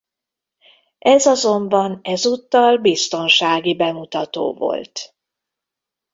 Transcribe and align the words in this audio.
Ez 0.99 1.25
azonban 1.25 1.99
ezúttal 2.03 2.77
biztonsági 2.77 3.75
bemutató 3.75 4.53
volt. 4.53 5.15